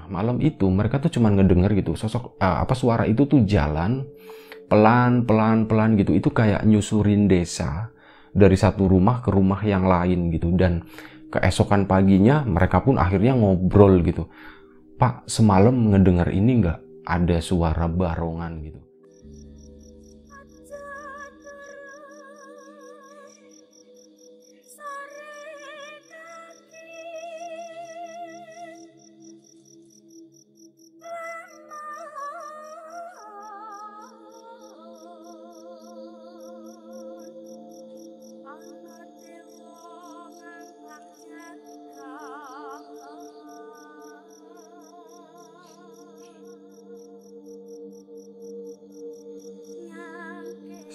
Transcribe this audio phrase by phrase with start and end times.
[0.00, 4.08] Nah, malam itu mereka tuh cuma ngedenger gitu, sosok uh, apa suara itu tuh jalan
[4.64, 6.16] pelan pelan pelan gitu.
[6.16, 7.92] Itu kayak nyusurin desa
[8.32, 10.88] dari satu rumah ke rumah yang lain gitu dan
[11.28, 14.32] keesokan paginya mereka pun akhirnya ngobrol gitu.
[14.96, 18.89] Pak, semalam ngedenger ini nggak ada suara barongan gitu.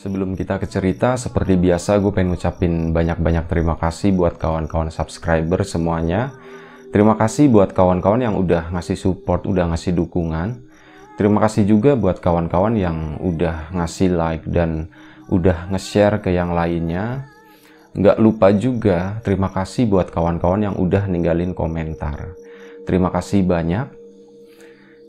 [0.05, 5.65] Sebelum kita ke cerita, seperti biasa gue pengen ngucapin banyak-banyak terima kasih buat kawan-kawan subscriber
[5.65, 6.29] semuanya.
[6.93, 10.61] Terima kasih buat kawan-kawan yang udah ngasih support, udah ngasih dukungan.
[11.17, 14.93] Terima kasih juga buat kawan-kawan yang udah ngasih like dan
[15.33, 17.25] udah nge-share ke yang lainnya.
[17.97, 22.37] Nggak lupa juga terima kasih buat kawan-kawan yang udah ninggalin komentar.
[22.85, 23.89] Terima kasih banyak.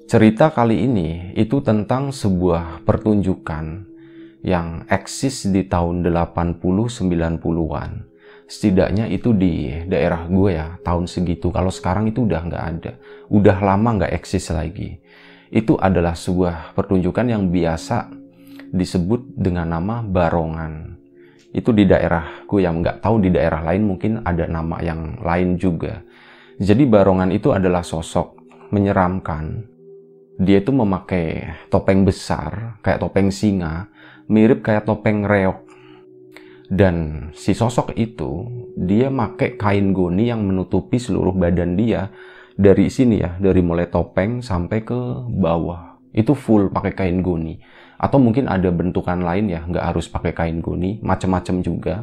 [0.09, 3.86] Cerita kali ini itu tentang sebuah pertunjukan
[4.47, 7.91] yang eksis di tahun 80-90-an.
[8.47, 11.51] Setidaknya itu di daerah gue ya, tahun segitu.
[11.51, 12.93] Kalau sekarang itu udah nggak ada.
[13.27, 15.03] Udah lama nggak eksis lagi.
[15.51, 18.07] Itu adalah sebuah pertunjukan yang biasa
[18.71, 20.95] disebut dengan nama barongan.
[21.51, 25.59] Itu di daerah gue yang nggak tahu di daerah lain mungkin ada nama yang lain
[25.59, 26.07] juga.
[26.63, 28.39] Jadi barongan itu adalah sosok
[28.71, 29.75] menyeramkan.
[30.39, 33.89] Dia itu memakai topeng besar, kayak topeng singa,
[34.27, 35.63] mirip kayak topeng reok.
[36.67, 38.43] Dan si sosok itu,
[38.75, 42.11] dia pakai kain goni yang menutupi seluruh badan dia
[42.59, 44.99] dari sini ya, dari mulai topeng sampai ke
[45.31, 46.03] bawah.
[46.11, 47.55] Itu full pakai kain goni.
[47.97, 52.03] Atau mungkin ada bentukan lain ya, nggak harus pakai kain goni, macam-macam juga.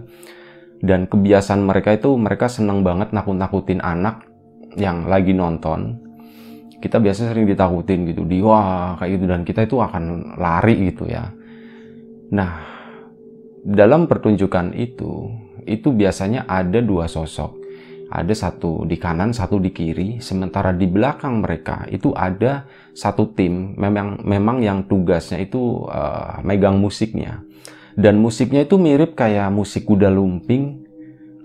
[0.79, 4.23] Dan kebiasaan mereka itu, mereka seneng banget nakut-nakutin anak
[4.79, 5.99] yang lagi nonton.
[6.79, 9.25] Kita biasanya sering ditakutin gitu, di wah kayak gitu.
[9.27, 11.42] Dan kita itu akan lari gitu ya
[12.33, 12.65] Nah,
[13.61, 15.29] dalam pertunjukan itu,
[15.69, 17.61] itu biasanya ada dua sosok.
[18.13, 20.21] Ada satu di kanan, satu di kiri.
[20.21, 26.77] Sementara di belakang mereka itu ada satu tim, memang memang yang tugasnya itu uh, megang
[26.77, 27.41] musiknya.
[27.93, 30.85] Dan musiknya itu mirip kayak musik kuda lumping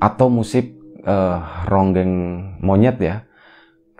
[0.00, 0.72] atau musik
[1.04, 2.12] uh, ronggeng
[2.60, 3.16] monyet ya.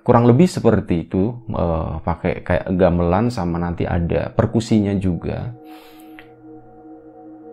[0.04, 5.52] Kurang lebih seperti itu, uh, pakai kayak gamelan sama nanti ada perkusinya juga.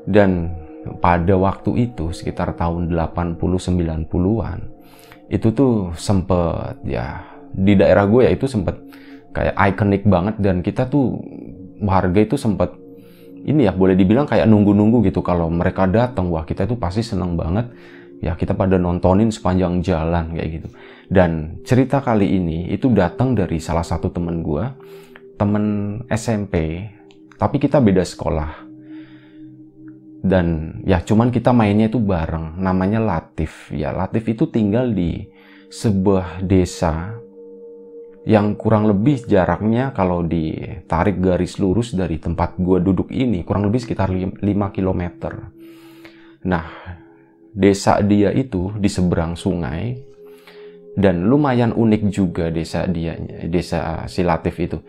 [0.05, 0.53] Dan
[1.01, 4.59] pada waktu itu sekitar tahun 80-90-an
[5.25, 8.77] itu tuh sempet ya di daerah gue ya itu sempet
[9.33, 10.35] kayak ikonik banget.
[10.37, 11.17] Dan kita tuh
[11.81, 12.73] warga itu sempet
[13.45, 15.25] ini ya boleh dibilang kayak nunggu-nunggu gitu.
[15.25, 17.69] Kalau mereka datang wah kita itu pasti seneng banget.
[18.23, 20.69] Ya kita pada nontonin sepanjang jalan kayak gitu.
[21.05, 24.65] Dan cerita kali ini itu datang dari salah satu temen gue
[25.35, 26.87] temen SMP
[27.35, 28.64] tapi kita beda sekolah
[30.25, 32.57] dan ya cuman kita mainnya itu bareng.
[32.57, 33.69] Namanya Latif.
[33.69, 35.21] Ya Latif itu tinggal di
[35.69, 37.13] sebuah desa
[38.25, 43.85] yang kurang lebih jaraknya kalau ditarik garis lurus dari tempat gua duduk ini kurang lebih
[43.85, 44.41] sekitar 5
[44.73, 45.03] km
[46.41, 46.65] nah
[47.53, 49.93] desa dia itu di seberang sungai
[50.95, 53.19] dan lumayan unik juga desa dia
[53.51, 54.79] desa si Latif itu.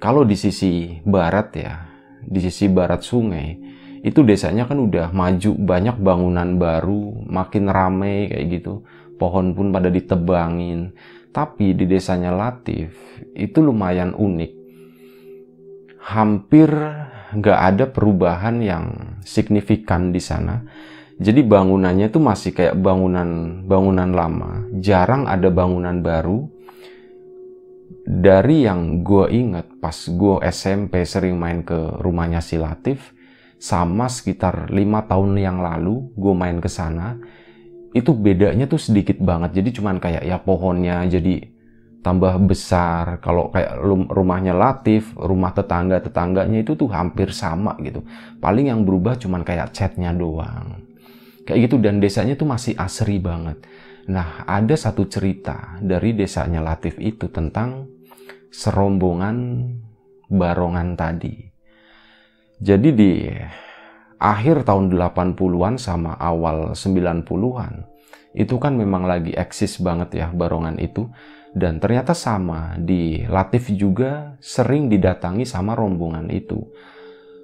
[0.00, 1.84] Kalau di sisi barat ya
[2.20, 3.48] di sisi barat sungai
[4.00, 8.80] itu desanya kan udah maju banyak bangunan baru makin rame kayak gitu.
[9.20, 10.96] Pohon pun pada ditebangin.
[11.30, 12.96] Tapi di desanya Latif
[13.36, 14.52] itu lumayan unik.
[16.00, 16.72] Hampir
[17.36, 18.84] nggak ada perubahan yang
[19.22, 20.64] signifikan di sana.
[21.20, 24.64] Jadi bangunannya itu masih kayak bangunan bangunan lama.
[24.80, 26.48] Jarang ada bangunan baru.
[28.10, 33.19] Dari yang gue inget pas gue SMP sering main ke rumahnya si Latif
[33.60, 37.20] sama sekitar lima tahun yang lalu gue main ke sana
[37.92, 39.60] itu bedanya tuh sedikit banget.
[39.60, 41.44] Jadi cuman kayak ya pohonnya jadi
[42.00, 43.76] tambah besar kalau kayak
[44.08, 48.00] rumahnya Latif rumah tetangga tetangganya itu tuh hampir sama gitu.
[48.40, 50.88] Paling yang berubah cuman kayak catnya doang.
[51.44, 53.60] Kayak gitu dan desanya tuh masih asri banget.
[54.08, 57.84] Nah ada satu cerita dari desanya Latif itu tentang
[58.48, 59.68] serombongan
[60.30, 61.49] barongan tadi
[62.60, 63.12] jadi di
[64.20, 67.88] akhir tahun 80-an sama awal 90-an,
[68.36, 71.08] itu kan memang lagi eksis banget ya barongan itu.
[71.50, 76.62] Dan ternyata sama di Latif juga sering didatangi sama rombongan itu.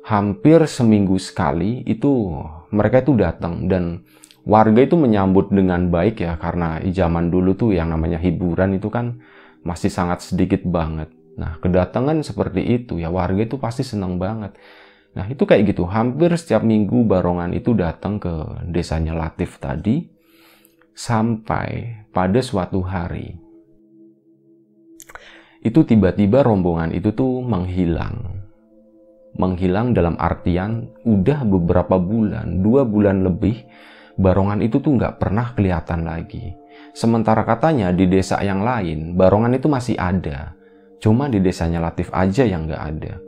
[0.07, 2.39] Hampir seminggu sekali itu
[2.71, 4.07] mereka itu datang dan
[4.47, 9.19] warga itu menyambut dengan baik ya karena zaman dulu tuh yang namanya hiburan itu kan
[9.67, 11.11] masih sangat sedikit banget.
[11.35, 14.55] Nah kedatangan seperti itu ya warga itu pasti senang banget
[15.17, 18.31] nah itu kayak gitu hampir setiap minggu barongan itu datang ke
[18.69, 20.17] desanya Latif tadi
[20.97, 23.37] Sampai pada suatu hari,
[25.61, 28.41] itu tiba-tiba rombongan itu tuh menghilang.
[29.37, 33.61] Menghilang dalam artian udah beberapa bulan, dua bulan lebih,
[34.17, 36.57] barongan itu tuh nggak pernah kelihatan lagi.
[36.97, 40.57] Sementara katanya di desa yang lain, barongan itu masih ada.
[40.97, 43.21] Cuma di desanya Latif aja yang nggak ada.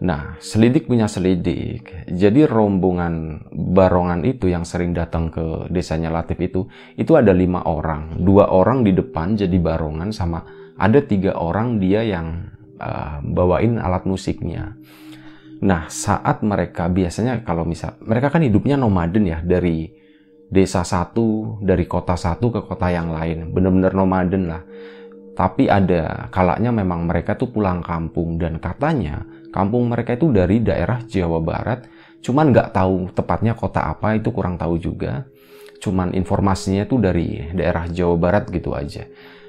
[0.00, 2.08] Nah, selidik punya selidik.
[2.08, 6.64] Jadi rombongan barongan itu yang sering datang ke desanya Latif itu,
[6.96, 8.16] itu ada lima orang.
[8.16, 10.40] Dua orang di depan jadi barongan sama
[10.80, 12.48] ada tiga orang dia yang
[12.80, 14.72] uh, bawain alat musiknya.
[15.60, 19.92] Nah, saat mereka biasanya kalau misal mereka kan hidupnya nomaden ya dari
[20.48, 24.64] desa satu, dari kota satu ke kota yang lain, bener-bener nomaden lah.
[25.36, 29.20] Tapi ada kalanya memang mereka tuh pulang kampung dan katanya
[29.50, 31.90] Kampung mereka itu dari daerah Jawa Barat,
[32.22, 35.26] cuman nggak tahu tepatnya kota apa itu kurang tahu juga.
[35.82, 39.04] Cuman informasinya itu dari daerah Jawa Barat gitu aja.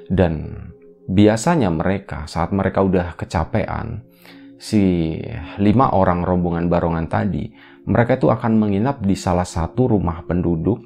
[0.10, 0.58] Dan
[1.06, 4.02] biasanya mereka saat mereka udah kecapean,
[4.62, 5.18] si
[5.58, 7.50] lima orang rombongan barongan tadi,
[7.86, 10.86] mereka itu akan menginap di salah satu rumah penduduk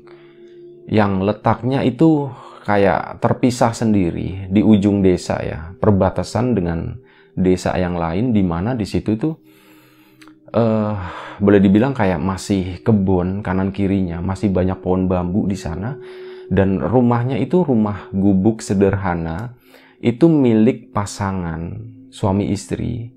[0.87, 2.29] yang letaknya itu
[2.65, 6.97] kayak terpisah sendiri di ujung desa ya, perbatasan dengan
[7.35, 9.35] desa yang lain di mana di situ tuh
[10.55, 10.95] uh,
[11.37, 15.99] boleh dibilang kayak masih kebun kanan kirinya masih banyak pohon bambu di sana.
[16.45, 19.57] Dan rumahnya itu rumah gubuk sederhana
[19.97, 21.73] itu milik pasangan
[22.13, 23.09] suami istri.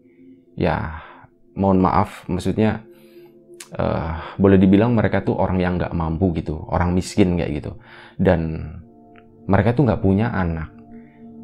[0.57, 1.05] Ya
[1.55, 2.83] mohon maaf maksudnya
[3.77, 7.77] uh, boleh dibilang mereka tuh orang yang nggak mampu gitu orang miskin kayak gitu.
[8.17, 8.73] Dan
[9.45, 10.73] mereka tuh nggak punya anak.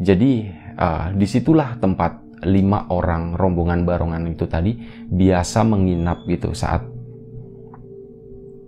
[0.01, 0.49] Jadi
[0.81, 4.75] uh, di situlah tempat lima orang rombongan barongan itu tadi
[5.07, 6.95] biasa menginap gitu saat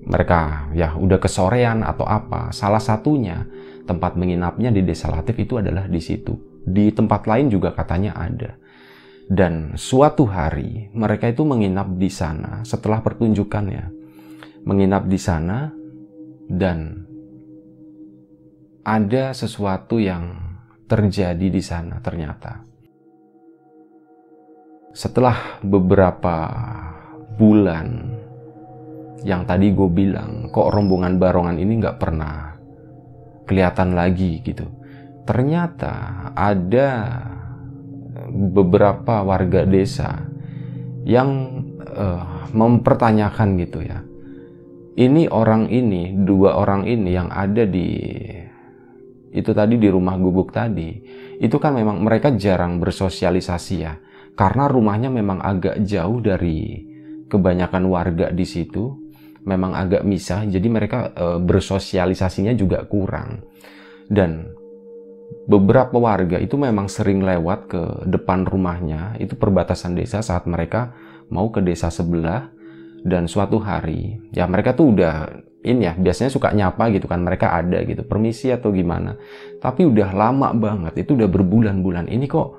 [0.06, 2.54] mereka ya udah kesorean atau apa.
[2.54, 3.42] Salah satunya
[3.90, 6.62] tempat menginapnya di Desa Latif itu adalah di situ.
[6.62, 8.54] Di tempat lain juga katanya ada.
[9.26, 13.90] Dan suatu hari mereka itu menginap di sana setelah pertunjukannya.
[14.62, 15.74] Menginap di sana
[16.46, 17.02] dan
[18.86, 20.38] ada sesuatu yang
[20.86, 22.65] terjadi di sana ternyata
[24.96, 26.48] setelah beberapa
[27.36, 28.16] bulan
[29.28, 32.56] yang tadi gue bilang kok rombongan barongan ini nggak pernah
[33.44, 34.64] kelihatan lagi gitu.
[35.28, 35.92] Ternyata
[36.32, 37.12] ada
[38.32, 40.16] beberapa warga desa
[41.04, 41.60] yang
[41.92, 44.00] uh, mempertanyakan gitu ya.
[44.96, 47.92] Ini orang ini dua orang ini yang ada di
[49.36, 50.96] itu tadi di rumah gubuk tadi
[51.36, 53.92] itu kan memang mereka jarang bersosialisasi ya
[54.36, 56.84] karena rumahnya memang agak jauh dari
[57.26, 58.92] kebanyakan warga di situ,
[59.48, 63.42] memang agak misah, jadi mereka e, bersosialisasinya juga kurang.
[64.06, 64.52] Dan
[65.48, 70.92] beberapa warga itu memang sering lewat ke depan rumahnya, itu perbatasan desa saat mereka
[71.32, 72.52] mau ke desa sebelah.
[73.06, 75.30] Dan suatu hari, ya mereka tuh udah
[75.66, 79.18] ini ya biasanya suka nyapa gitu kan mereka ada gitu permisi atau gimana
[79.58, 82.55] tapi udah lama banget itu udah berbulan-bulan ini kok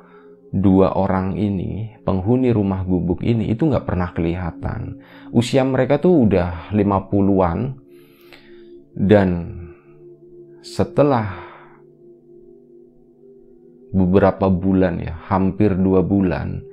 [0.52, 5.04] dua orang ini, penghuni rumah gubuk ini itu nggak pernah kelihatan.
[5.36, 7.60] Usia mereka tuh udah 50-an
[8.96, 9.30] dan
[10.64, 11.36] setelah
[13.92, 16.64] beberapa bulan ya, hampir dua bulan,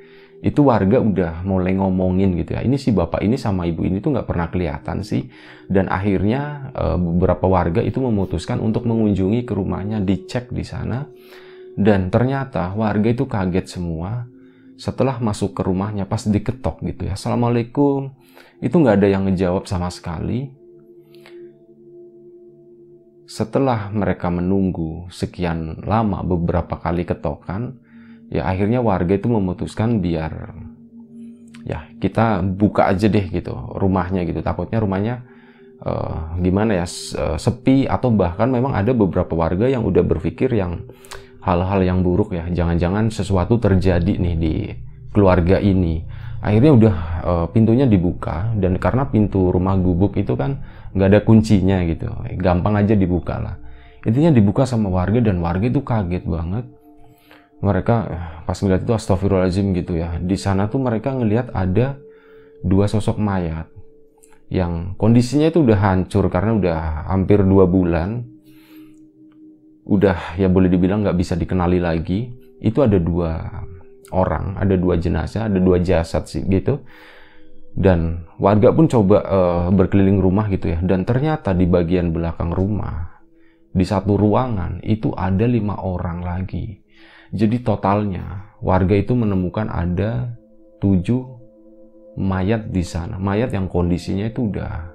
[0.44, 2.62] itu warga udah mulai ngomongin gitu ya.
[2.62, 5.26] Ini si bapak ini sama ibu ini tuh nggak pernah kelihatan sih.
[5.66, 11.06] Dan akhirnya eh, beberapa warga itu memutuskan untuk mengunjungi ke rumahnya, dicek di sana
[11.74, 14.30] dan ternyata warga itu kaget semua
[14.74, 17.14] setelah masuk ke rumahnya pas diketok gitu ya.
[17.14, 18.14] Assalamualaikum.
[18.58, 20.50] Itu nggak ada yang ngejawab sama sekali.
[23.26, 27.78] Setelah mereka menunggu sekian lama beberapa kali ketokan,
[28.30, 30.54] ya akhirnya warga itu memutuskan biar
[31.64, 34.44] ya kita buka aja deh gitu rumahnya gitu.
[34.44, 35.14] Takutnya rumahnya
[35.82, 36.86] uh, gimana ya
[37.40, 40.86] sepi atau bahkan memang ada beberapa warga yang udah berpikir yang
[41.44, 42.48] hal-hal yang buruk ya.
[42.48, 44.54] Jangan-jangan sesuatu terjadi nih di
[45.12, 46.00] keluarga ini.
[46.44, 50.60] Akhirnya udah uh, pintunya dibuka dan karena pintu rumah gubuk itu kan
[50.92, 52.08] nggak ada kuncinya gitu.
[52.40, 53.56] Gampang aja dibuka lah.
[54.04, 56.68] Intinya dibuka sama warga dan warga itu kaget banget.
[57.64, 60.20] Mereka eh, pas ngeliat itu astagfirullahaladzim gitu ya.
[60.20, 61.96] Di sana tuh mereka ngelihat ada
[62.60, 63.68] dua sosok mayat
[64.52, 68.33] yang kondisinya itu udah hancur karena udah hampir dua bulan
[69.84, 72.32] udah ya boleh dibilang nggak bisa dikenali lagi.
[72.64, 73.44] Itu ada dua
[74.14, 76.80] orang ada dua jenazah ada dua jasad sih gitu.
[77.74, 80.78] Dan warga pun coba uh, berkeliling rumah gitu ya.
[80.78, 83.18] Dan ternyata di bagian belakang rumah
[83.74, 86.78] di satu ruangan itu ada lima orang lagi.
[87.34, 90.30] Jadi totalnya warga itu menemukan ada
[90.78, 91.26] tujuh
[92.14, 93.18] mayat di sana.
[93.18, 94.94] Mayat yang kondisinya itu udah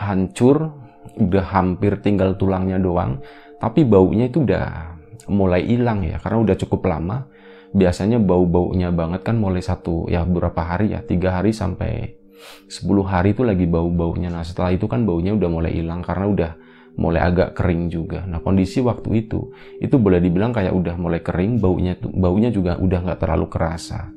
[0.00, 0.72] hancur
[1.20, 3.20] udah hampir tinggal tulangnya doang
[3.62, 4.98] tapi baunya itu udah
[5.30, 7.30] mulai hilang ya karena udah cukup lama.
[7.72, 12.20] Biasanya bau-baunya banget kan mulai satu ya beberapa hari ya tiga hari sampai
[12.68, 14.28] 10 hari itu lagi bau-baunya.
[14.28, 16.50] Nah setelah itu kan baunya udah mulai hilang karena udah
[16.98, 18.26] mulai agak kering juga.
[18.28, 22.98] Nah kondisi waktu itu itu boleh dibilang kayak udah mulai kering baunya baunya juga udah
[23.08, 24.10] nggak terlalu kerasa.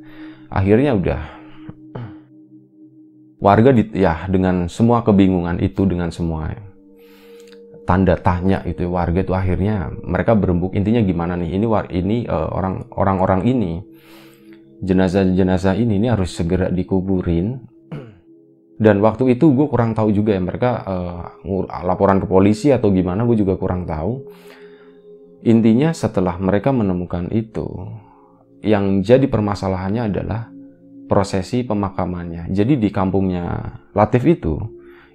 [0.52, 1.22] Akhirnya udah
[3.40, 6.50] warga di, ya dengan semua kebingungan itu dengan semua
[7.86, 11.56] tanda tanya itu warga itu akhirnya mereka berembuk intinya gimana nih?
[11.56, 13.74] Ini ini uh, orang orang-orang ini
[14.82, 17.62] jenazah-jenazah ini ini harus segera dikuburin.
[18.76, 23.24] Dan waktu itu gue kurang tahu juga ya mereka uh, laporan ke polisi atau gimana
[23.24, 24.28] gue juga kurang tahu.
[25.48, 27.64] Intinya setelah mereka menemukan itu
[28.60, 30.52] yang jadi permasalahannya adalah
[31.08, 32.52] prosesi pemakamannya.
[32.52, 34.60] Jadi di kampungnya Latif itu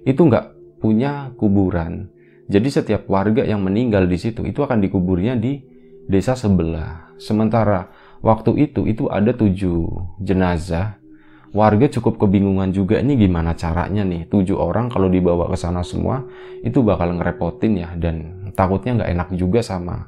[0.01, 2.09] itu nggak punya kuburan
[2.51, 5.63] jadi setiap warga yang meninggal di situ itu akan dikuburnya di
[6.11, 7.15] desa sebelah.
[7.15, 7.87] Sementara
[8.19, 9.87] waktu itu itu ada tujuh
[10.19, 10.99] jenazah.
[11.51, 16.23] Warga cukup kebingungan juga ini gimana caranya nih tujuh orang kalau dibawa ke sana semua
[16.63, 20.07] itu bakal ngerepotin ya dan takutnya nggak enak juga sama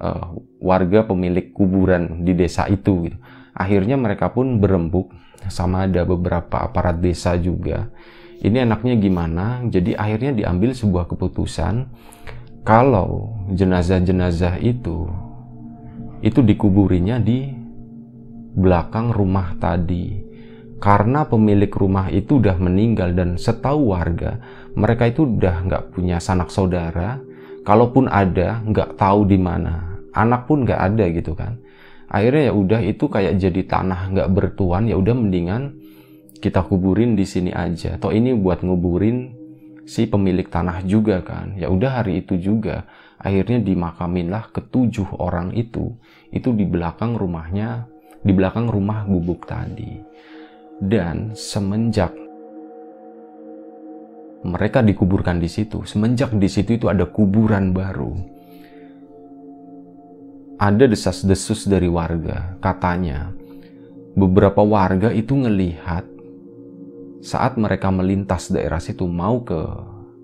[0.00, 3.08] uh, warga pemilik kuburan di desa itu.
[3.08, 3.16] Gitu.
[3.56, 5.12] Akhirnya mereka pun berembuk
[5.48, 7.88] sama ada beberapa aparat desa juga
[8.40, 9.60] ini enaknya gimana?
[9.68, 11.84] Jadi akhirnya diambil sebuah keputusan
[12.64, 15.08] kalau jenazah-jenazah itu
[16.24, 17.52] itu dikuburinya di
[18.56, 20.28] belakang rumah tadi.
[20.80, 24.40] Karena pemilik rumah itu udah meninggal dan setahu warga
[24.72, 27.20] mereka itu udah nggak punya sanak saudara.
[27.60, 30.00] Kalaupun ada nggak tahu di mana.
[30.16, 31.60] Anak pun nggak ada gitu kan.
[32.08, 35.79] Akhirnya ya udah itu kayak jadi tanah nggak bertuan ya udah mendingan
[36.40, 38.00] kita kuburin di sini aja.
[38.00, 39.36] Toh ini buat nguburin
[39.84, 41.54] si pemilik tanah juga kan.
[41.60, 42.88] Ya udah hari itu juga
[43.20, 45.92] akhirnya dimakaminlah ketujuh orang itu.
[46.32, 47.84] Itu di belakang rumahnya,
[48.24, 50.00] di belakang rumah gubuk tadi.
[50.80, 52.16] Dan semenjak
[54.40, 58.16] mereka dikuburkan di situ, semenjak di situ itu ada kuburan baru.
[60.56, 63.32] Ada desas-desus dari warga, katanya
[64.16, 66.19] beberapa warga itu ngelihat
[67.20, 69.60] saat mereka melintas daerah situ mau ke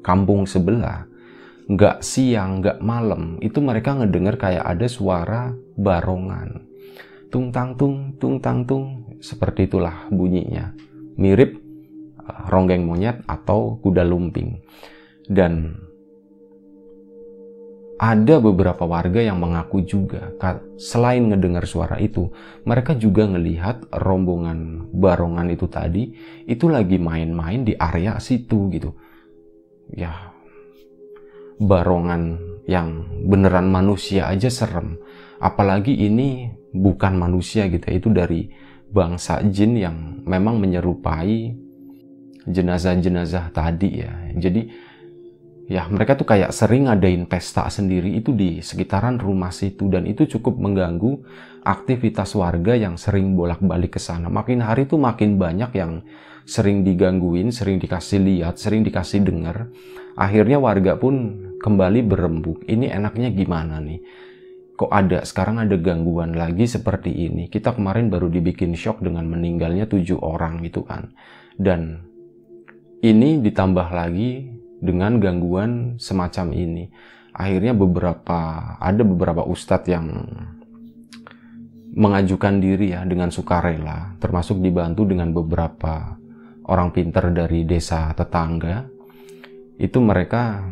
[0.01, 1.05] kampung sebelah,
[1.67, 6.65] nggak siang, nggak malam, itu mereka ngedenger kayak ada suara barongan.
[7.29, 10.73] Tung tang tung, tung tang tung, seperti itulah bunyinya.
[11.19, 11.59] Mirip
[12.23, 14.63] uh, ronggeng monyet atau kuda lumping.
[15.27, 15.75] Dan
[17.97, 20.29] ada beberapa warga yang mengaku juga
[20.77, 22.29] selain ngedengar suara itu
[22.69, 26.13] mereka juga ngelihat rombongan barongan itu tadi
[26.45, 28.93] itu lagi main-main di area situ gitu
[29.97, 30.13] ya
[31.57, 32.37] barongan
[32.69, 35.01] yang beneran manusia aja serem
[35.41, 37.95] apalagi ini bukan manusia gitu ya.
[37.97, 38.53] itu dari
[38.93, 39.97] bangsa jin yang
[40.29, 41.57] memang menyerupai
[42.45, 44.69] jenazah-jenazah tadi ya jadi
[45.67, 50.27] ya mereka tuh kayak sering ngadain pesta sendiri itu di sekitaran rumah situ dan itu
[50.39, 51.27] cukup mengganggu
[51.67, 54.31] aktivitas warga yang sering bolak-balik ke sana.
[54.31, 56.07] Makin hari tuh makin banyak yang
[56.47, 59.67] sering digangguin, sering dikasih lihat, sering dikasih dengar.
[60.15, 62.63] Akhirnya warga pun kembali berembuk.
[62.71, 64.01] Ini enaknya gimana nih?
[64.79, 67.51] Kok ada sekarang ada gangguan lagi seperti ini?
[67.51, 71.11] Kita kemarin baru dibikin shock dengan meninggalnya tujuh orang itu kan.
[71.59, 72.07] Dan
[73.03, 76.85] ini ditambah lagi dengan gangguan semacam ini.
[77.37, 80.09] Akhirnya beberapa ada beberapa ustadz yang
[81.97, 86.17] mengajukan diri ya dengan sukarela, termasuk dibantu dengan beberapa
[86.69, 88.85] orang pinter dari desa tetangga.
[89.77, 90.65] Itu mereka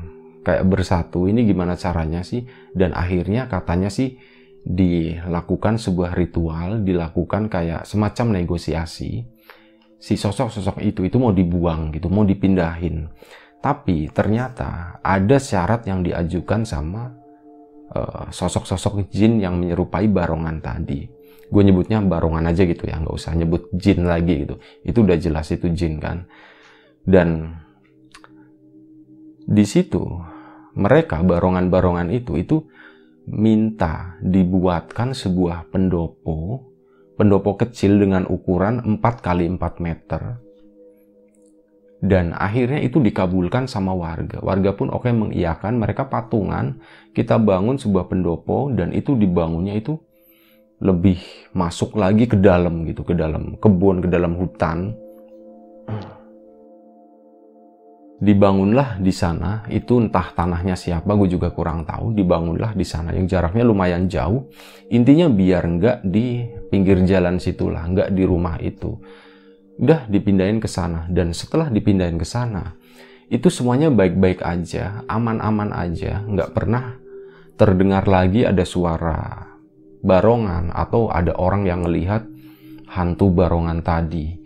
[0.45, 2.45] kayak bersatu, ini gimana caranya sih?
[2.73, 4.17] Dan akhirnya katanya sih
[4.65, 9.25] dilakukan sebuah ritual, dilakukan kayak semacam negosiasi.
[10.01, 13.09] Si sosok-sosok itu itu mau dibuang gitu, mau dipindahin
[13.65, 17.09] Tapi ternyata ada syarat yang diajukan sama
[17.97, 21.09] uh, sosok-sosok jin yang menyerupai barongan tadi.
[21.49, 24.61] Gue nyebutnya barongan aja gitu ya, nggak usah nyebut jin lagi gitu.
[24.85, 26.29] Itu udah jelas itu jin kan.
[27.01, 27.57] Dan
[29.49, 30.05] di situ
[30.77, 32.69] mereka barongan-barongan itu itu
[33.25, 36.69] minta dibuatkan sebuah pendopo
[37.17, 40.45] pendopo kecil dengan ukuran 4 kali 4 meter
[42.05, 44.45] dan akhirnya itu dikabulkan sama warga.
[44.45, 46.77] Warga pun oke okay, mengiyakan, mereka patungan,
[47.17, 49.97] kita bangun sebuah pendopo dan itu dibangunnya itu
[50.85, 51.17] lebih
[51.57, 54.93] masuk lagi ke dalam gitu, ke dalam kebun, ke dalam hutan.
[58.21, 62.13] Dibangunlah di sana itu entah tanahnya siapa gue juga kurang tahu.
[62.13, 64.45] Dibangunlah di sana yang jaraknya lumayan jauh.
[64.93, 68.93] Intinya biar nggak di pinggir jalan situlah nggak di rumah itu
[69.81, 72.79] udah dipindahin ke sana dan setelah dipindahin ke sana
[73.33, 76.95] itu semuanya baik-baik aja aman-aman aja nggak pernah
[77.59, 79.51] terdengar lagi ada suara
[80.05, 82.23] barongan atau ada orang yang melihat
[82.93, 84.39] hantu barongan tadi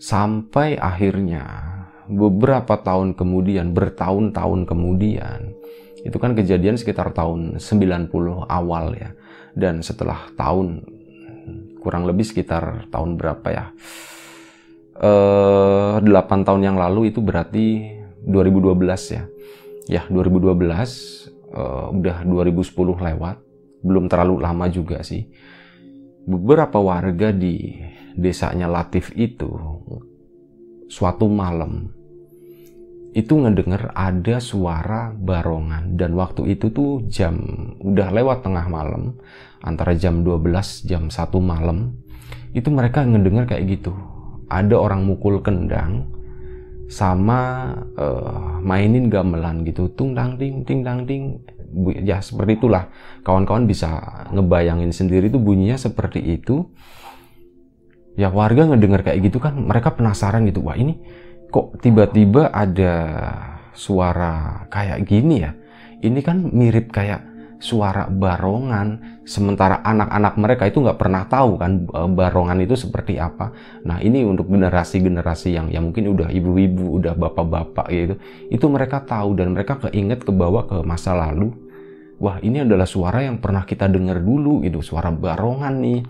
[0.00, 1.68] sampai akhirnya
[2.08, 5.52] beberapa tahun kemudian, bertahun-tahun kemudian,
[6.02, 9.12] itu kan kejadian sekitar tahun 90 awal ya.
[9.52, 10.82] Dan setelah tahun
[11.84, 13.64] kurang lebih sekitar tahun berapa ya?
[14.98, 17.94] Eh 8 tahun yang lalu itu berarti
[18.26, 19.24] 2012 ya.
[19.88, 23.36] Ya, 2012 eh, udah 2010 lewat.
[23.86, 25.30] Belum terlalu lama juga sih.
[26.28, 27.78] Beberapa warga di
[28.18, 29.48] desanya Latif itu
[30.90, 31.94] suatu malam
[33.16, 37.40] itu ngedenger ada suara barongan dan waktu itu tuh jam
[37.80, 39.16] udah lewat tengah malam
[39.64, 41.96] antara jam 12 jam 1 malam
[42.52, 43.92] itu mereka ngedenger kayak gitu
[44.48, 46.08] ada orang mukul kendang
[46.88, 49.92] sama uh, mainin gamelan gitu.
[49.92, 51.40] Tung dang ding ting dang ding.
[52.00, 52.88] Ya seperti itulah.
[53.22, 56.64] Kawan-kawan bisa ngebayangin sendiri tuh bunyinya seperti itu.
[58.16, 60.64] Ya warga ngedenger kayak gitu kan mereka penasaran gitu.
[60.64, 60.96] Wah ini
[61.52, 62.94] kok tiba-tiba ada
[63.76, 65.52] suara kayak gini ya?
[66.00, 67.20] Ini kan mirip kayak
[67.58, 73.50] suara barongan, sementara anak-anak mereka itu nggak pernah tahu kan e, barongan itu seperti apa.
[73.82, 78.14] Nah ini untuk generasi-generasi yang yang mungkin udah ibu-ibu, udah bapak-bapak gitu,
[78.48, 81.50] itu mereka tahu dan mereka keinget ke bawah ke masa lalu.
[82.18, 86.00] Wah ini adalah suara yang pernah kita dengar dulu itu suara barongan nih.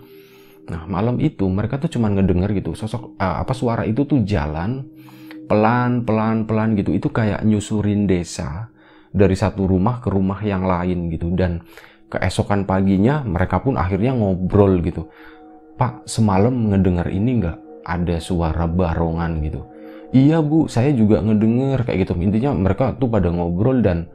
[0.69, 4.85] Nah malam itu mereka tuh cuma ngedenger gitu sosok uh, apa suara itu tuh jalan
[5.49, 8.69] pelan pelan pelan gitu itu kayak nyusurin desa
[9.09, 11.33] dari satu rumah ke rumah yang lain gitu.
[11.33, 11.61] Dan
[12.09, 15.09] keesokan paginya mereka pun akhirnya ngobrol gitu.
[15.77, 17.57] Pak semalam ngedengar ini nggak?
[17.85, 19.65] Ada suara barongan gitu.
[20.09, 22.13] Iya bu saya juga ngedenger kayak gitu.
[22.17, 24.09] Intinya mereka tuh pada ngobrol dan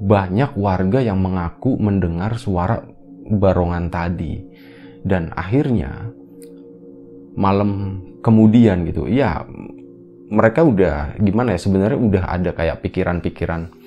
[0.00, 2.80] banyak warga yang mengaku mendengar suara
[3.28, 4.40] barongan tadi.
[5.00, 6.12] Dan akhirnya
[7.36, 9.44] malam kemudian gitu ya
[10.30, 13.80] mereka udah gimana ya sebenarnya udah ada kayak pikiran-pikiran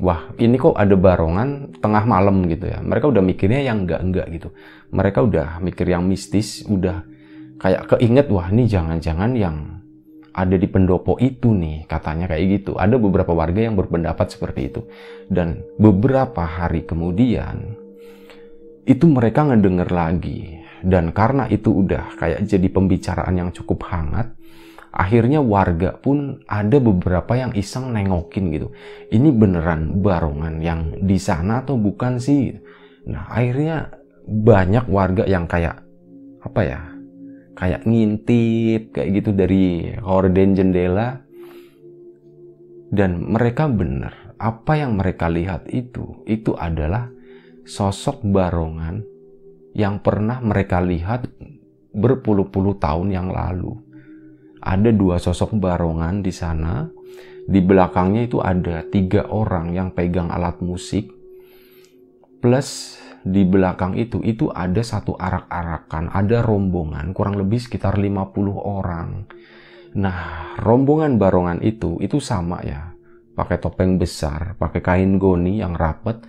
[0.00, 2.80] wah ini kok ada barongan tengah malam gitu ya.
[2.80, 4.48] Mereka udah mikirnya yang enggak-enggak gitu.
[4.90, 7.04] Mereka udah mikir yang mistis udah
[7.60, 9.56] kayak keinget wah ini jangan-jangan yang
[10.32, 12.80] ada di pendopo itu nih katanya kayak gitu.
[12.80, 14.80] Ada beberapa warga yang berpendapat seperti itu.
[15.28, 17.76] Dan beberapa hari kemudian
[18.88, 20.40] itu mereka ngedenger lagi.
[20.80, 24.32] Dan karena itu udah kayak jadi pembicaraan yang cukup hangat
[24.90, 28.68] akhirnya warga pun ada beberapa yang iseng nengokin gitu.
[29.10, 32.54] Ini beneran barongan yang di sana atau bukan sih?
[33.06, 33.90] Nah akhirnya
[34.26, 35.82] banyak warga yang kayak
[36.42, 36.80] apa ya
[37.58, 41.22] kayak ngintip kayak gitu dari horden jendela.
[42.90, 47.06] Dan mereka bener apa yang mereka lihat itu itu adalah
[47.62, 49.06] sosok barongan
[49.78, 51.30] yang pernah mereka lihat
[51.94, 53.89] berpuluh-puluh tahun yang lalu
[54.60, 56.88] ada dua sosok barongan di sana.
[57.50, 61.10] Di belakangnya itu ada tiga orang yang pegang alat musik.
[62.38, 69.28] Plus di belakang itu, itu ada satu arak-arakan, ada rombongan, kurang lebih sekitar 50 orang.
[69.98, 72.94] Nah, rombongan barongan itu, itu sama ya.
[73.36, 76.22] Pakai topeng besar, pakai kain goni yang rapet.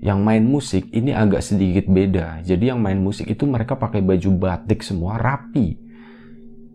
[0.00, 2.40] Yang main musik ini agak sedikit beda.
[2.40, 5.89] Jadi yang main musik itu mereka pakai baju batik semua rapi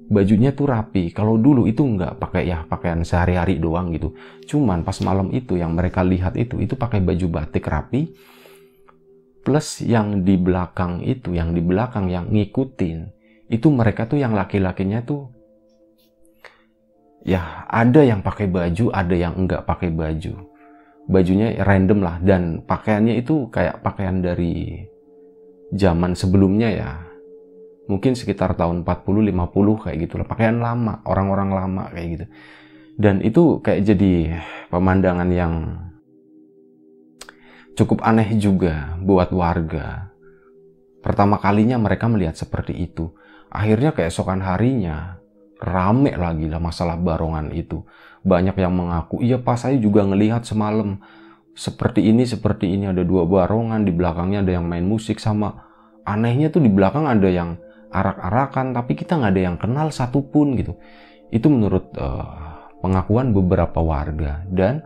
[0.09, 1.09] bajunya tuh rapi.
[1.11, 4.13] Kalau dulu itu nggak pakai ya pakaian sehari-hari doang gitu.
[4.45, 8.13] Cuman pas malam itu yang mereka lihat itu itu pakai baju batik rapi.
[9.45, 12.97] Plus yang di belakang itu, yang di belakang yang ngikutin,
[13.45, 15.29] itu mereka tuh yang laki-lakinya tuh
[17.21, 20.33] ya ada yang pakai baju, ada yang enggak pakai baju.
[21.05, 24.81] Bajunya random lah dan pakaiannya itu kayak pakaian dari
[25.73, 26.91] zaman sebelumnya ya.
[27.85, 30.27] Mungkin sekitar tahun 40 50 kayak gitu lah.
[30.27, 32.25] Pakaian lama, orang-orang lama kayak gitu.
[32.95, 34.13] Dan itu kayak jadi
[34.71, 35.53] pemandangan yang
[37.75, 40.15] cukup aneh juga buat warga.
[41.03, 43.13] Pertama kalinya mereka melihat seperti itu.
[43.51, 45.21] Akhirnya keesokan harinya
[45.61, 47.85] rame lagi lah masalah barongan itu.
[48.25, 50.97] Banyak yang mengaku, iya pas saya juga ngelihat semalam
[51.53, 55.61] seperti ini, seperti ini ada dua barongan, di belakangnya ada yang main musik sama
[56.03, 57.57] anehnya tuh di belakang ada yang
[57.95, 60.75] arak-arakan, tapi kita nggak ada yang kenal satupun gitu.
[61.31, 64.83] Itu menurut uh, pengakuan beberapa warga dan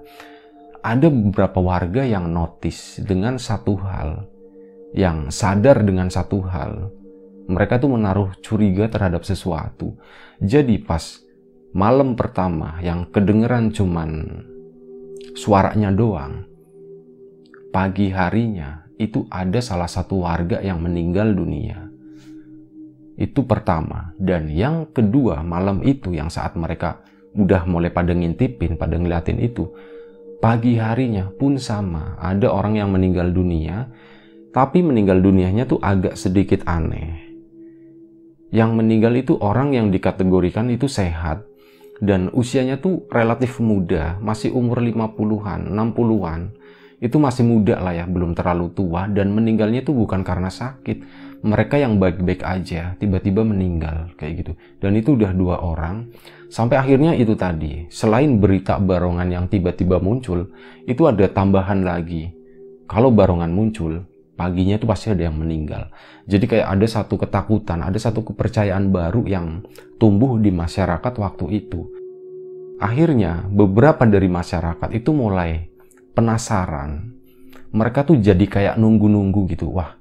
[0.86, 4.30] ada beberapa warga yang notice dengan satu hal,
[4.93, 6.93] yang sadar dengan satu hal
[7.50, 9.98] mereka tuh menaruh curiga terhadap sesuatu.
[10.38, 11.02] Jadi pas
[11.74, 14.10] malam pertama yang kedengeran cuman
[15.34, 16.45] suaranya doang,
[17.74, 21.88] pagi harinya itu ada salah satu warga yang meninggal dunia.
[23.20, 24.16] Itu pertama.
[24.16, 27.04] Dan yang kedua malam itu yang saat mereka
[27.36, 29.68] udah mulai pada ngintipin, pada ngeliatin itu,
[30.40, 32.16] pagi harinya pun sama.
[32.16, 33.92] Ada orang yang meninggal dunia,
[34.56, 37.30] tapi meninggal dunianya tuh agak sedikit aneh
[38.50, 41.46] yang meninggal itu orang yang dikategorikan itu sehat
[42.02, 46.42] dan usianya tuh relatif muda, masih umur 50-an, 60-an.
[47.00, 51.28] Itu masih muda lah ya, belum terlalu tua dan meninggalnya itu bukan karena sakit.
[51.40, 54.52] Mereka yang baik-baik aja tiba-tiba meninggal kayak gitu.
[54.84, 56.12] Dan itu udah dua orang.
[56.52, 60.52] Sampai akhirnya itu tadi, selain berita barongan yang tiba-tiba muncul,
[60.84, 62.36] itu ada tambahan lagi.
[62.90, 64.04] Kalau barongan muncul,
[64.36, 65.94] paginya itu pasti ada yang meninggal.
[66.26, 69.64] Jadi kayak ada satu ketakutan, ada satu kepercayaan baru yang
[70.02, 71.86] tumbuh di masyarakat waktu itu.
[72.82, 75.69] Akhirnya beberapa dari masyarakat itu mulai
[76.20, 77.16] penasaran.
[77.72, 79.72] Mereka tuh jadi kayak nunggu-nunggu gitu.
[79.72, 79.96] Wah,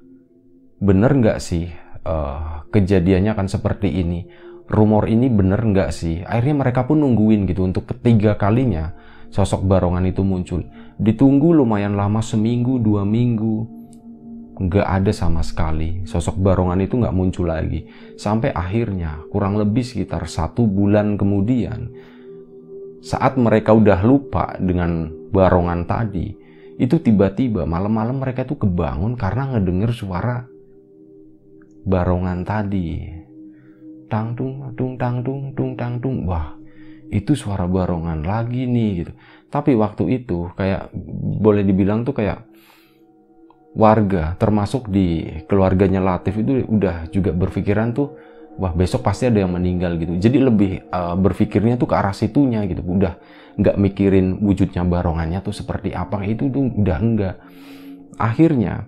[0.83, 1.71] bener nggak sih
[2.03, 4.27] uh, kejadiannya akan seperti ini?
[4.67, 6.19] Rumor ini bener nggak sih?
[6.27, 8.91] Akhirnya mereka pun nungguin gitu untuk ketiga kalinya
[9.31, 10.59] sosok barongan itu muncul.
[10.99, 13.65] Ditunggu lumayan lama seminggu, dua minggu,
[14.59, 16.03] nggak ada sama sekali.
[16.03, 17.87] Sosok barongan itu nggak muncul lagi.
[18.19, 21.93] Sampai akhirnya, kurang lebih sekitar satu bulan kemudian,
[22.99, 26.33] saat mereka udah lupa dengan barongan tadi,
[26.79, 30.47] itu tiba-tiba malam-malam mereka tuh kebangun karena ngedenger suara
[31.85, 33.17] barongan tadi.
[34.09, 36.25] Tang tung, tung tang tung, tung tang tung.
[36.25, 36.57] Wah,
[37.13, 39.11] itu suara barongan lagi nih gitu.
[39.53, 40.89] Tapi waktu itu kayak
[41.41, 42.49] boleh dibilang tuh kayak
[43.77, 48.17] warga termasuk di keluarganya Latif itu udah juga berpikiran tuh
[48.57, 52.65] wah besok pasti ada yang meninggal gitu jadi lebih uh, berpikirnya tuh ke arah situnya
[52.65, 53.15] gitu udah
[53.59, 57.35] nggak mikirin wujudnya barongannya tuh seperti apa itu tuh udah enggak
[58.19, 58.87] akhirnya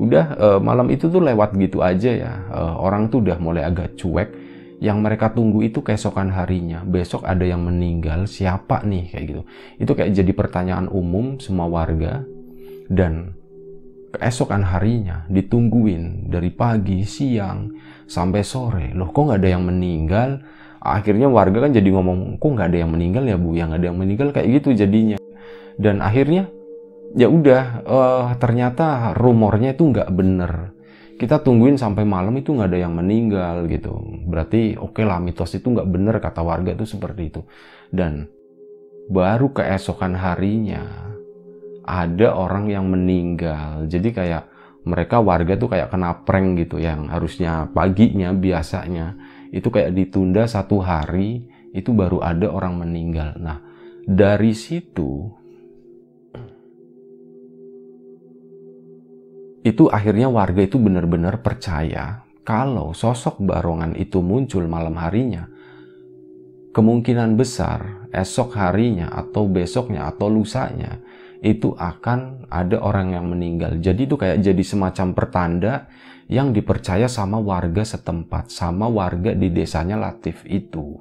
[0.00, 2.32] udah uh, malam itu tuh lewat gitu aja ya.
[2.48, 4.48] Uh, orang tuh udah mulai agak cuek.
[4.80, 6.80] Yang mereka tunggu itu keesokan harinya.
[6.80, 9.42] Besok ada yang meninggal siapa nih kayak gitu.
[9.76, 12.24] Itu kayak jadi pertanyaan umum semua warga.
[12.88, 13.36] Dan
[14.16, 17.76] keesokan harinya ditungguin dari pagi, siang,
[18.08, 18.96] sampai sore.
[18.96, 20.40] Loh kok nggak ada yang meninggal?
[20.80, 23.52] Akhirnya warga kan jadi ngomong, kok nggak ada yang meninggal ya bu?
[23.52, 25.20] Yang ada yang meninggal kayak gitu jadinya.
[25.76, 26.48] Dan akhirnya
[27.12, 30.52] ya udah uh, ternyata rumornya itu nggak bener.
[31.20, 33.92] Kita tungguin sampai malam itu nggak ada yang meninggal gitu.
[34.24, 37.40] Berarti oke okay lah mitos itu nggak bener kata warga itu seperti itu.
[37.92, 38.24] Dan
[39.12, 41.12] baru keesokan harinya
[41.84, 43.84] ada orang yang meninggal.
[43.84, 44.48] Jadi kayak
[44.88, 49.12] mereka warga tuh kayak kena prank gitu yang harusnya paginya biasanya
[49.50, 53.34] itu kayak ditunda satu hari itu baru ada orang meninggal.
[53.38, 53.58] Nah
[54.06, 55.30] dari situ
[59.60, 65.44] itu akhirnya warga itu benar-benar percaya kalau sosok barongan itu muncul malam harinya
[66.72, 70.98] kemungkinan besar esok harinya atau besoknya atau lusanya
[71.40, 73.80] itu akan ada orang yang meninggal.
[73.80, 75.88] Jadi itu kayak jadi semacam pertanda
[76.30, 80.94] yang dipercaya sama warga setempat, sama warga di desanya Latif itu.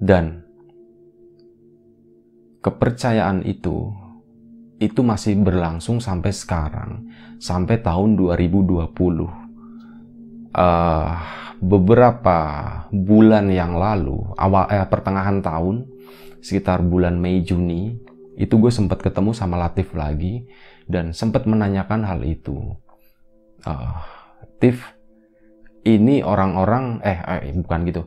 [0.00, 0.40] Dan
[2.64, 3.92] kepercayaan itu
[4.80, 8.88] itu masih berlangsung sampai sekarang, sampai tahun 2020.
[10.54, 11.12] Uh,
[11.60, 12.38] beberapa
[12.88, 15.84] bulan yang lalu, awal eh, pertengahan tahun,
[16.40, 18.00] sekitar bulan Mei Juni,
[18.34, 20.48] itu gue sempat ketemu sama Latif lagi
[20.90, 22.76] dan sempat menanyakan hal itu.
[23.64, 23.96] Uh,
[24.60, 24.92] Tif,
[25.84, 28.02] ini orang-orang eh, eh bukan gitu.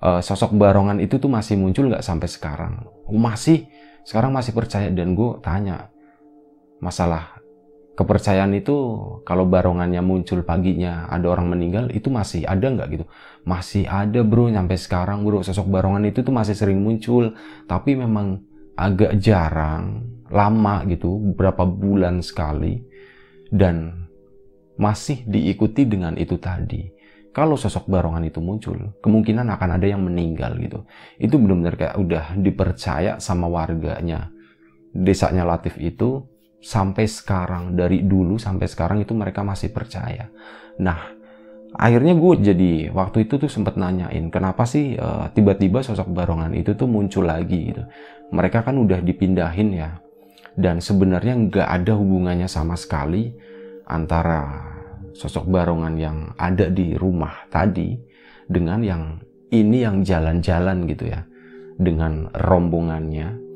[0.00, 2.88] uh, sosok barongan itu tuh masih muncul nggak sampai sekarang?
[3.10, 3.68] Masih
[4.06, 4.88] sekarang masih percaya.
[4.90, 5.92] Dan gue tanya
[6.80, 7.36] masalah
[7.98, 8.72] kepercayaan itu
[9.28, 13.04] kalau barongannya muncul paginya ada orang meninggal itu masih ada nggak gitu?
[13.44, 14.48] Masih ada bro.
[14.48, 17.36] Sampai sekarang bro sosok barongan itu tuh masih sering muncul.
[17.68, 18.40] Tapi memang
[18.78, 22.80] agak jarang lama gitu beberapa bulan sekali.
[23.52, 23.99] Dan
[24.80, 26.88] masih diikuti dengan itu tadi
[27.30, 30.88] kalau sosok barongan itu muncul kemungkinan akan ada yang meninggal gitu
[31.20, 34.32] itu benar-benar kayak udah dipercaya sama warganya
[34.90, 36.26] desanya Latif itu
[36.60, 40.28] sampai sekarang dari dulu sampai sekarang itu mereka masih percaya.
[40.76, 41.00] Nah,
[41.72, 46.76] akhirnya gue jadi waktu itu tuh sempat nanyain kenapa sih eh, tiba-tiba sosok barongan itu
[46.76, 47.82] tuh muncul lagi gitu.
[48.30, 49.90] Mereka kan udah dipindahin ya.
[50.54, 53.32] Dan sebenarnya nggak ada hubungannya sama sekali
[53.90, 54.70] antara
[55.10, 57.98] sosok barongan yang ada di rumah tadi
[58.46, 59.02] dengan yang
[59.50, 61.26] ini yang jalan-jalan gitu ya
[61.74, 63.50] dengan rombongannya.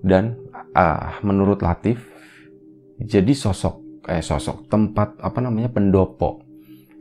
[0.00, 0.36] Dan
[0.76, 2.00] uh, menurut Latif
[3.00, 6.40] jadi sosok eh sosok tempat apa namanya pendopo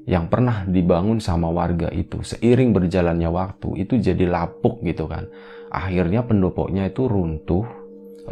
[0.04, 5.28] yang pernah dibangun sama warga itu seiring berjalannya waktu itu jadi lapuk gitu kan.
[5.70, 7.64] Akhirnya pendoponya itu runtuh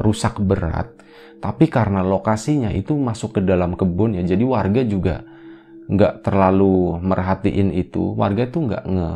[0.01, 0.96] rusak berat
[1.37, 5.25] tapi karena lokasinya itu masuk ke dalam kebun ya jadi warga juga
[5.87, 9.13] nggak terlalu merhatiin itu warga itu nggak nge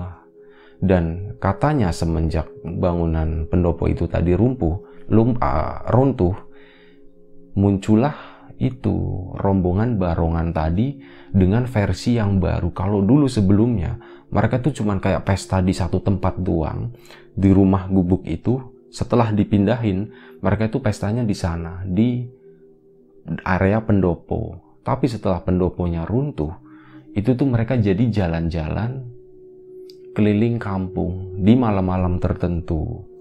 [0.81, 6.33] dan katanya semenjak bangunan pendopo itu tadi rumpuh lum, uh, runtuh,
[7.59, 8.15] muncullah
[8.57, 8.95] itu
[9.35, 11.03] rombongan barongan tadi
[11.35, 12.71] dengan versi yang baru.
[12.71, 13.99] Kalau dulu sebelumnya
[14.31, 16.95] mereka tuh cuman kayak pesta di satu tempat doang
[17.35, 18.63] di rumah gubuk itu.
[18.91, 22.25] Setelah dipindahin, mereka itu pestanya di sana di
[23.45, 24.57] area pendopo.
[24.81, 26.57] Tapi setelah pendoponya runtuh,
[27.13, 29.05] itu tuh mereka jadi jalan-jalan
[30.17, 33.11] keliling kampung di malam-malam tertentu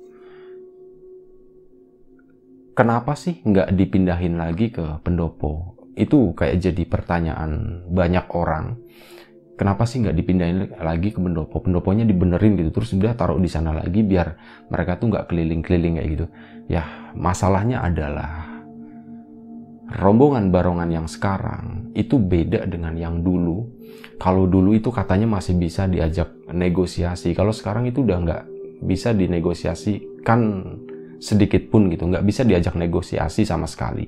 [2.80, 5.76] kenapa sih nggak dipindahin lagi ke pendopo?
[5.92, 8.80] Itu kayak jadi pertanyaan banyak orang.
[9.60, 11.60] Kenapa sih nggak dipindahin lagi ke pendopo?
[11.60, 14.40] Pendoponya dibenerin gitu, terus udah taruh di sana lagi biar
[14.72, 16.26] mereka tuh nggak keliling-keliling kayak gitu.
[16.70, 16.86] Ya
[17.18, 18.46] masalahnya adalah
[19.90, 23.66] rombongan barongan yang sekarang itu beda dengan yang dulu.
[24.22, 28.42] Kalau dulu itu katanya masih bisa diajak negosiasi, kalau sekarang itu udah nggak
[28.86, 30.40] bisa dinegosiasikan
[31.18, 34.06] sedikit pun gitu, nggak bisa diajak negosiasi sama sekali.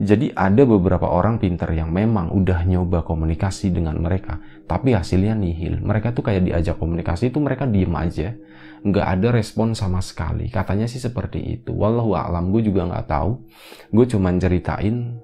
[0.00, 5.80] Jadi ada beberapa orang pinter yang memang udah nyoba komunikasi dengan mereka, tapi hasilnya nihil.
[5.80, 8.32] Mereka tuh kayak diajak komunikasi itu mereka diem aja,
[8.80, 10.48] nggak ada respon sama sekali.
[10.48, 11.72] Katanya sih seperti itu.
[11.76, 13.30] Wallahu a'lam, gue juga nggak tahu.
[13.92, 15.20] Gue cuman ceritain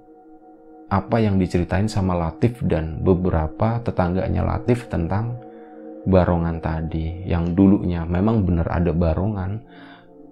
[0.87, 5.43] apa yang diceritain sama Latif dan beberapa tetangganya Latif tentang
[6.07, 9.67] barongan tadi yang dulunya memang bener ada barongan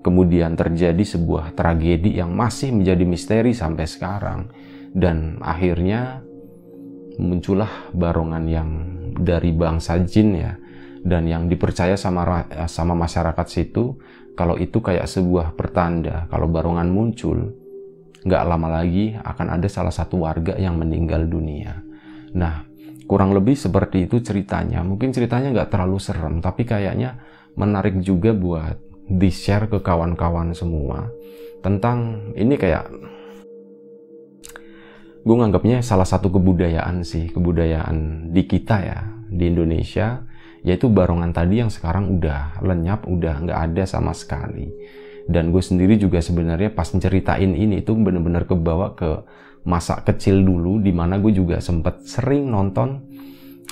[0.06, 4.54] kemudian terjadi sebuah tragedi yang masih menjadi misteri sampai sekarang
[4.94, 6.22] dan akhirnya
[7.18, 8.70] muncullah barongan yang
[9.18, 10.54] dari bangsa jin ya
[11.04, 14.00] dan yang dipercaya sama sama masyarakat situ
[14.34, 17.54] kalau itu kayak sebuah pertanda kalau barongan muncul
[18.24, 21.76] nggak lama lagi akan ada salah satu warga yang meninggal dunia.
[22.32, 22.64] Nah
[23.04, 24.80] kurang lebih seperti itu ceritanya.
[24.80, 27.20] Mungkin ceritanya nggak terlalu serem tapi kayaknya
[27.54, 31.12] menarik juga buat di share ke kawan-kawan semua
[31.60, 32.88] tentang ini kayak
[35.24, 40.24] gue nganggapnya salah satu kebudayaan sih kebudayaan di kita ya di Indonesia
[40.64, 44.72] yaitu barongan tadi yang sekarang udah lenyap udah nggak ada sama sekali
[45.28, 49.24] dan gue sendiri juga sebenarnya pas ceritain ini itu bener-bener kebawa ke
[49.64, 53.00] masa kecil dulu di mana gue juga sempet sering nonton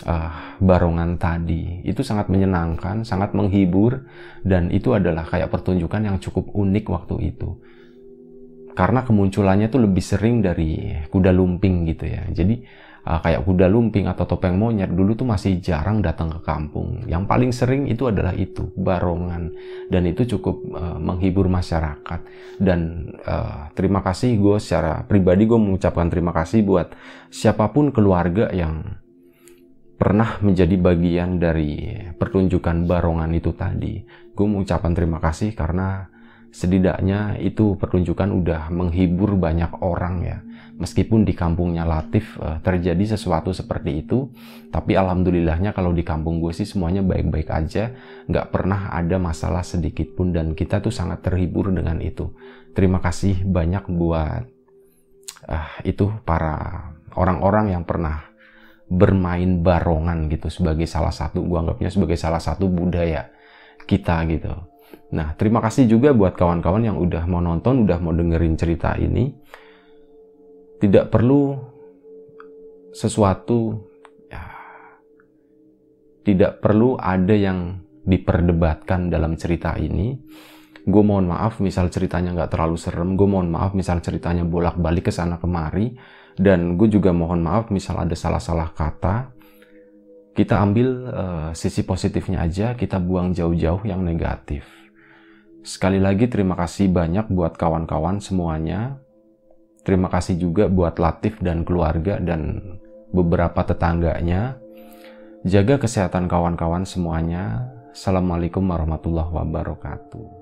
[0.09, 4.09] uh, barongan tadi itu sangat menyenangkan, sangat menghibur
[4.43, 7.61] dan itu adalah kayak pertunjukan yang cukup unik waktu itu.
[8.73, 12.25] Karena kemunculannya tuh lebih sering dari kuda lumping gitu ya.
[12.33, 12.65] Jadi
[13.07, 17.03] uh, kayak kuda lumping atau topeng monyet dulu tuh masih jarang datang ke kampung.
[17.07, 19.53] Yang paling sering itu adalah itu barongan
[19.91, 22.21] dan itu cukup uh, menghibur masyarakat.
[22.59, 26.95] Dan uh, terima kasih gue secara pribadi gue mengucapkan terima kasih buat
[27.33, 29.03] siapa pun keluarga yang
[29.99, 34.03] pernah menjadi bagian dari pertunjukan barongan itu tadi.
[34.35, 36.12] Gue mengucapkan terima kasih karena
[36.53, 40.39] setidaknya itu pertunjukan udah menghibur banyak orang ya.
[40.77, 44.29] Meskipun di kampungnya Latif uh, terjadi sesuatu seperti itu,
[44.69, 47.93] tapi alhamdulillahnya kalau di kampung gue sih semuanya baik-baik aja,
[48.29, 52.33] nggak pernah ada masalah sedikit pun dan kita tuh sangat terhibur dengan itu.
[52.73, 54.45] Terima kasih banyak buat
[55.49, 58.29] uh, itu para orang-orang yang pernah
[58.93, 63.29] bermain barongan gitu sebagai salah satu gua anggapnya sebagai salah satu budaya
[63.89, 64.72] kita gitu.
[65.13, 69.29] Nah, terima kasih juga buat kawan-kawan yang udah mau nonton, udah mau dengerin cerita ini.
[70.81, 71.53] Tidak perlu
[72.91, 73.77] sesuatu
[74.27, 74.45] ya,
[76.27, 80.19] tidak perlu ada yang diperdebatkan dalam cerita ini.
[80.83, 85.13] Gue mohon maaf misal ceritanya nggak terlalu serem, gue mohon maaf misal ceritanya bolak-balik ke
[85.15, 85.95] sana kemari,
[86.35, 89.31] dan gue juga mohon maaf misal ada salah-salah kata.
[90.35, 94.82] Kita ambil uh, sisi positifnya aja, kita buang jauh-jauh yang negatif.
[95.63, 98.99] Sekali lagi terima kasih banyak buat kawan-kawan semuanya.
[99.87, 102.75] Terima kasih juga buat Latif dan keluarga dan
[103.15, 104.59] beberapa tetangganya.
[105.47, 107.71] Jaga kesehatan kawan-kawan semuanya.
[107.95, 110.42] Assalamualaikum warahmatullahi wabarakatuh.